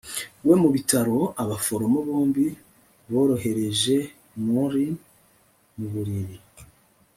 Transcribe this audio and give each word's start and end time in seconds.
we 0.47 0.53
mu 0.61 0.69
bitaro, 0.75 1.17
abaforomo 1.43 1.99
bombi 2.07 2.45
borohereje 3.11 3.95
maureen 4.45 4.95
mu 5.77 5.87
buriri 5.93 6.37